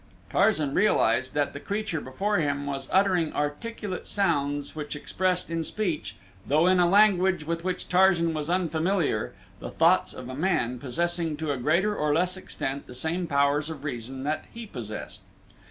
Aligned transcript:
Tarzan 0.31 0.73
realized 0.73 1.35
that 1.35 1.53
the 1.53 1.59
creature 1.59 2.01
before 2.01 2.39
him 2.39 2.65
was 2.65 2.89
uttering 2.91 3.31
articulate 3.33 4.07
sounds 4.07 4.75
which 4.75 4.95
expressed 4.95 5.51
in 5.51 5.63
speech, 5.63 6.15
though 6.47 6.65
in 6.65 6.79
a 6.79 6.89
language 6.89 7.43
with 7.45 7.63
which 7.63 7.87
Tarzan 7.87 8.33
was 8.33 8.49
unfamiliar, 8.49 9.35
the 9.59 9.69
thoughts 9.69 10.15
of 10.15 10.27
a 10.27 10.33
man 10.33 10.79
possessing 10.79 11.37
to 11.37 11.51
a 11.51 11.57
greater 11.57 11.95
or 11.95 12.15
less 12.15 12.35
extent 12.35 12.87
the 12.87 12.95
same 12.95 13.27
powers 13.27 13.69
of 13.69 13.83
reason 13.83 14.23
that 14.23 14.45
he 14.51 14.65
possessed. 14.65 15.21